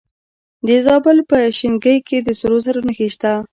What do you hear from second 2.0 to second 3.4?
کې د سرو زرو نښې شته.